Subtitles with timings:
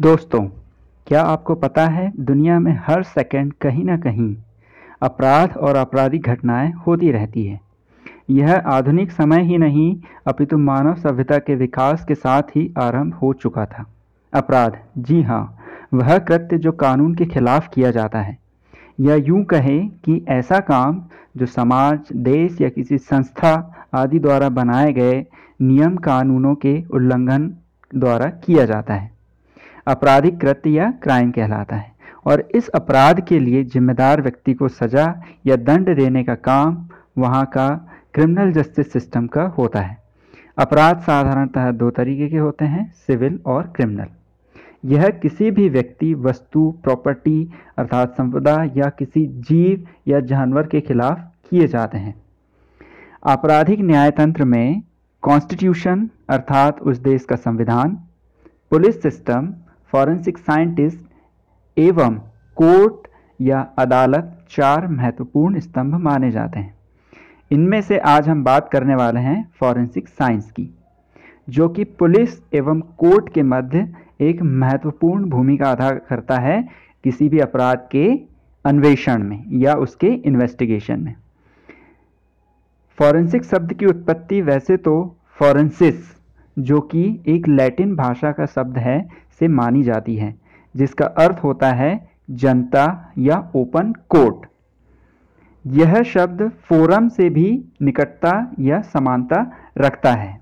[0.00, 0.40] दोस्तों,
[1.06, 4.36] क्या आपको पता है, दुनिया में हर सेकंड कहीं ना कहीं
[5.02, 7.60] अपराध और आपराधिक घटनाएँ होती रहती है।
[8.30, 13.32] यह आधुनिक समय ही नहीं, अपितु मानव सभ्यता के विकास के साथ ही आरंभ हो
[13.32, 13.86] चुका था।
[14.34, 15.58] अपराध, जी हाँ
[15.94, 18.38] वह कृत्य जो कानून के खिलाफ किया जाता है।
[19.00, 21.02] या यूँ कहें कि ऐसा काम
[21.36, 25.26] जो समाज, देश या किसी संस्था आदि द्वारा बनाए गए
[25.60, 27.54] नियम कानूनों के उल्लंघन
[27.94, 29.21] द्वारा किया जाता है।
[29.86, 31.90] आपराधिक कृत्य या क्राइम कहलाता है।
[32.26, 37.44] और इस अपराध के लिए जिम्मेदार व्यक्ति को सजा या दंड देने का काम वहाँ
[37.46, 37.68] का
[38.14, 39.96] क्रिमिनल जस्टिस सिस्टम का होता है।
[40.58, 44.06] अपराध साधारणतः दो तरीके के होते हैं सिविल और क्रिमिनल
[44.84, 51.20] यह किसी भी व्यक्ति, वस्तु प्रॉपर्टी अर्थात संपदा या किसी जीव या जानवर के खिलाफ
[51.50, 52.14] किए जाते हैं।
[53.26, 54.82] आपराधिक न्यायतंत्र में
[55.22, 57.98] कॉन्स्टिट्यूशन अर्थात उस देश का संविधान,
[58.70, 59.52] पुलिस सिस्टम
[59.92, 62.14] फॉरेंसिक साइंटिस्ट एवं
[62.56, 63.08] कोर्ट
[63.40, 66.74] या अदालत चार महत्वपूर्ण स्तंभ माने जाते हैं।
[67.50, 70.68] इनमें से आज हम बात करने वाले हैं फॉरेंसिक साइंस की,
[71.48, 73.88] जो कि पुलिस एवं कोर्ट के मध्य
[74.20, 76.62] एक महत्वपूर्ण भूमिका अदा करता है
[77.04, 78.08] किसी भी अपराध के
[78.64, 81.14] अन्वेषण में या उसके इन्वेस्टिगेशन में।
[82.98, 84.94] फॉरेंसिक शब्द की उत्पत्ति वैसे तो
[85.38, 86.10] फॉरेंसिस
[86.58, 89.08] जो कि एक लैटिन भाषा का शब्द है,
[89.38, 90.34] से मानी जाती है,
[90.76, 94.46] जिसका अर्थ होता है जनता या ओपन कोर्ट।
[95.66, 100.40] यह शब्द फोरम से भी निकटता या समानता रखता है।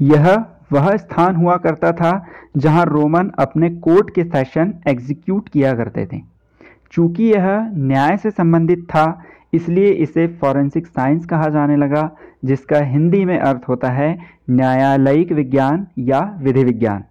[0.00, 2.26] यह वह स्थान हुआ करता था,
[2.56, 6.20] जहाँ रोमन अपने कोर्ट के सेशन एग्जीक्यूट किया करते थे।
[6.92, 12.10] चूँकि यह न्याय से संबंधित था इसलिए इसे फॉरेंसिक साइंस कहा जाने लगा,
[12.44, 14.16] जिसका हिंदी में अर्थ होता है
[14.50, 17.04] न्यायालयिक विज्ञान या विधि विज्ञान।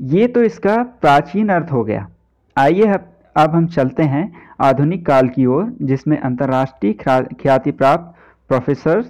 [0.00, 2.08] ये तो इसका प्राचीन अर्थ हो गया।
[2.56, 2.92] आइए
[3.36, 8.14] अब हम चलते हैं आधुनिक काल की ओर, जिसमें अंतर्राष्ट्रीय ख्याति प्राप्त
[8.50, 9.02] प्रोफेसर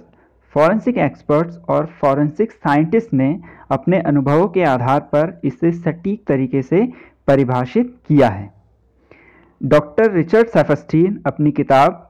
[0.55, 3.27] फॉरेंसिक एक्सपर्ट्स और फॉरेंसिक साइंटिस्ट ने
[3.71, 6.87] अपने अनुभवों के आधार पर इसे सटीक तरीके से
[7.27, 8.49] परिभाषित किया है।
[9.61, 12.01] डॉक्टर रिचर्ड सेफस्टीन अपनी किताब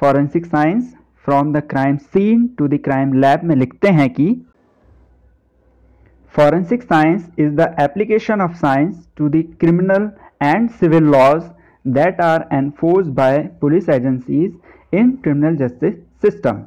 [0.00, 0.94] forensic science
[1.24, 4.28] from the crime scene to the crime lab में लिखते हैं कि
[6.34, 10.10] forensic science is the application of science to the criminal
[10.42, 11.42] and civil laws
[11.84, 14.52] that are enforce by police agencies
[14.94, 16.62] in criminal justice system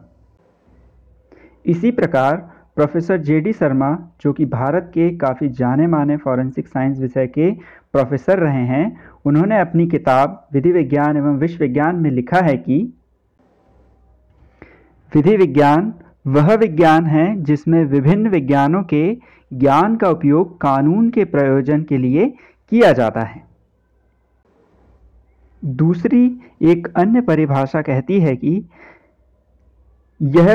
[1.66, 2.36] इसी प्रकार
[2.76, 3.90] professor J D Sharma
[4.22, 7.52] जो कि भारत के काफ़ी जाने माने फॉरेंसिक साइंस विषय के
[7.92, 8.86] प्रोफेसर रहे हैं,
[9.26, 12.78] उन्होंने अपनी किताब विधि विज्ञान एवं विश्व विज्ञान में लिखा है कि
[15.16, 15.94] विधि विज्ञान
[16.28, 19.03] वह विज्ञान है जिसमें विभिन्न विज्ञानों के
[19.51, 22.28] ज्ञान का उपयोग कानून के प्रयोजन के लिए
[22.72, 23.41] किया जाता है।
[25.63, 26.25] दूसरी
[26.72, 28.53] एक अन्य परिभाषा कहती है कि
[30.19, 30.53] यह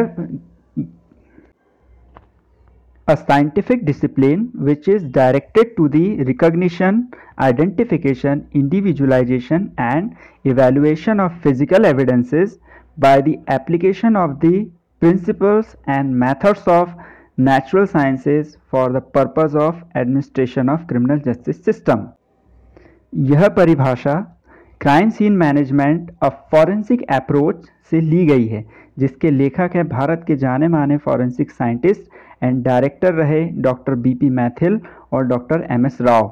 [3.08, 5.96] a scientific discipline which is directed to the
[6.28, 7.02] recognition
[7.40, 10.10] identification individualization and
[10.46, 12.58] evaluation of physical evidences
[12.98, 14.68] by the application of the
[15.02, 16.94] principles and methods of
[17.38, 22.06] natural sciences for the purpose of administration of criminal justice system
[23.12, 24.14] यह परिभाषा
[24.80, 28.64] crime scene management a forensic approach से ली गई है
[28.98, 34.80] जिसके लेखक है भारत के जाने माने फॉरेंसिक साइंटिस्ट एंड डायरेक्टर रहे डॉक्टर बीपी मैथिल
[35.12, 36.28] और डॉक्टर एम एस राव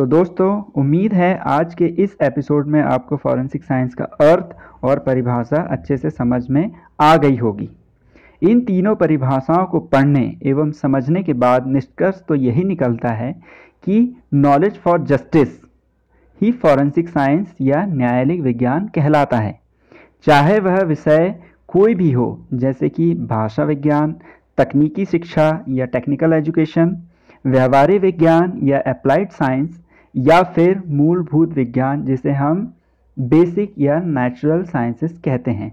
[0.00, 4.98] तो दोस्तों, उम्मीद है आज के इस एपिसोड में आपको फॉरेंसिक साइंस का अर्थ और
[4.98, 7.68] परिभाषा अच्छे से समझ में आ गई होगी।
[8.42, 13.32] इन तीनों परिभाषाओं को पढ़ने एवं समझने के बाद निष्कर्ष तो यही निकलता है
[13.84, 15.48] कि नॉलेज फॉर जस्टिस
[16.40, 19.60] ही फॉरेंसिक साइंस या न्यायालयिक विज्ञान कहलाता है।
[20.26, 21.34] चाहे वह विषय
[21.68, 24.16] कोई भी हो, जैसे कि भाषा विज्ञान,
[24.58, 26.96] तकनीकी शिक्षा या टेक्निकल एजुकेशन
[27.46, 29.80] व्यवहारिक विज्ञान या अप्लाइड साइंस
[30.14, 32.72] या फिर मूलभूत विज्ञान, जिसे हम
[33.16, 35.72] बेसिक या नेचुरल साइंसेस कहते हैं।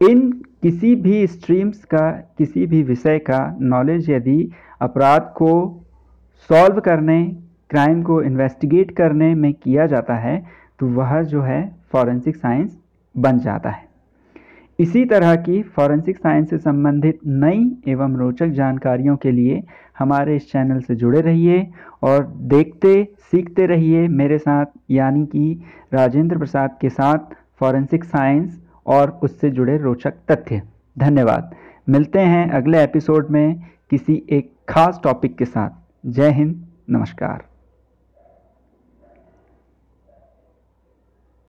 [0.00, 0.30] इन
[0.62, 4.50] किसी भी स्ट्रीम्स का, किसी भी विषय का नॉलेज यदि
[4.80, 5.52] अपराध को
[6.50, 7.24] सॉल्व करने
[7.70, 10.36] क्राइम को इन्वेस्टिगेट करने में किया जाता है
[10.80, 11.60] तो वह जो है
[11.92, 12.78] फॉरेंसिक साइंस
[13.14, 13.84] बन जाता है।
[14.78, 19.62] इसी तरह की फॉरेंसिक साइंस से संबंधित नई एवं रोचक जानकारियों के लिए
[19.98, 21.70] हमारे इस चैनल से जुड़े रहिए
[22.02, 25.62] और देखते, सीखते रहिए मेरे साथ, यानी कि
[25.92, 27.18] राजेंद्र प्रसाद के साथ
[27.60, 30.62] फॉरेंसिक साइंस और उससे जुड़े रोचक तथ्य।
[30.98, 31.54] धन्यवाद।
[31.88, 35.70] मिलते हैं अगले एपिसोड में किसी एक खास टॉपिक के साथ।
[36.06, 37.55] जय हिंद। नमस्कार।